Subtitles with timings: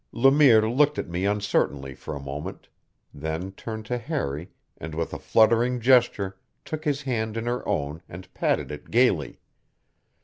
[0.11, 2.69] Le Mire looked at me uncertainly for a moment,
[3.13, 8.01] then turned to Harry and with a fluttering gesture took his hand in her own
[8.09, 9.39] and patted it gaily.